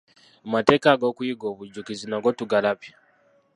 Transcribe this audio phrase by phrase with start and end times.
[0.45, 2.91] Amateeka ag'okuyiga obujjukizi nago tugalabye.